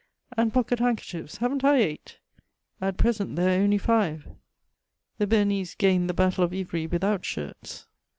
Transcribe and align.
^' 0.01 0.03
And 0.35 0.51
pocket 0.51 0.79
handkerchiefs; 0.79 1.37
haven't 1.37 1.63
I 1.63 1.77
eight?*' 1.77 2.17
—*' 2.61 2.81
At 2.81 2.97
present 2.97 3.35
there 3.35 3.59
are 3.59 3.61
only 3.63 3.77
five." 3.77 4.27
The 5.19 5.27
Beamese 5.27 5.75
gained 5.75 6.09
the 6.09 6.19
hattle 6.19 6.43
of 6.43 6.53
Ivry 6.53 6.87
without 6.87 7.23
shirts. 7.23 7.85